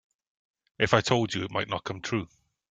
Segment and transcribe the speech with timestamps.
[0.79, 2.27] If I told you it might not come true.